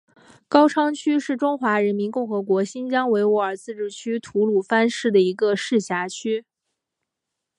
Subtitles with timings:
[0.47, 6.43] 高昌区是中华人民共和国新疆维吾尔自治区吐鲁番市的一个市辖区。